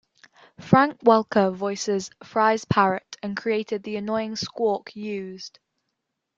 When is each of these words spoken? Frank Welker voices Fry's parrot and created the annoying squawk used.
Frank 0.59 0.99
Welker 1.01 1.53
voices 1.53 2.09
Fry's 2.23 2.65
parrot 2.65 3.17
and 3.21 3.37
created 3.37 3.83
the 3.83 3.97
annoying 3.97 4.35
squawk 4.35 4.95
used. 4.95 5.59